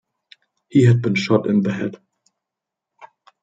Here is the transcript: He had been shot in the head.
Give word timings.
He 0.67 0.85
had 0.87 1.03
been 1.03 1.13
shot 1.13 1.45
in 1.45 1.61
the 1.61 1.71
head. 1.71 2.01